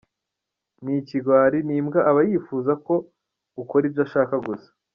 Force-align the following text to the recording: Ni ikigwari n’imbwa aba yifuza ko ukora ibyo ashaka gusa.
Ni 0.83 0.93
ikigwari 1.01 1.57
n’imbwa 1.67 1.99
aba 2.09 2.21
yifuza 2.29 2.71
ko 2.85 2.95
ukora 3.61 3.83
ibyo 3.89 4.01
ashaka 4.07 4.35
gusa. 4.47 4.69